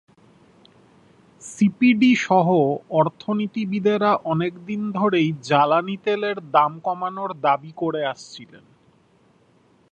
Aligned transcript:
সিপিডিসহ 1.41 2.47
অর্থনীতিবিদেরা 2.89 4.11
অনেক 4.23 4.53
দিন 4.65 4.81
ধরেই 4.91 5.29
জ্বালানি 5.41 5.97
তেলের 6.03 6.37
দাম 6.51 6.71
কমানোর 6.83 7.31
দাবি 7.41 7.71
করে 7.75 8.01
আসছিলেন। 8.05 8.65